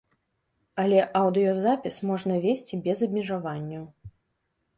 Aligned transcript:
Але 0.83 1.03
аўдыёзапіс 1.19 1.99
можна 2.13 2.39
весці 2.47 2.81
без 2.89 2.97
абмежаванняў. 3.09 3.85